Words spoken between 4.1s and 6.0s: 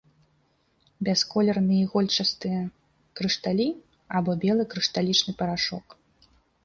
або белы крышталічны парашок.